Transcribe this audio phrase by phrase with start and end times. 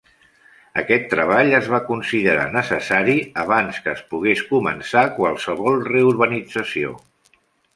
[0.81, 6.97] Aquest treball es va considerar necessari abans que es pogués començar qualsevol reurbanització.